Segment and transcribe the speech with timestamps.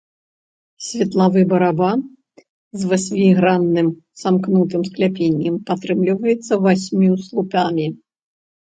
[0.85, 1.99] Светлавы барабан
[2.79, 3.87] з васьмігранным
[4.23, 7.87] самкнутым скляпеннем падтрымліваецца васьмю слупамі.